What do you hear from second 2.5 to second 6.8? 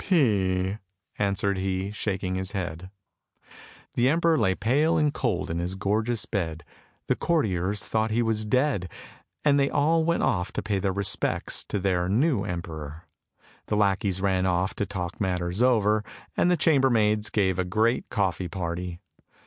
head. The emperor lay pale and cold in his gorgeous bed,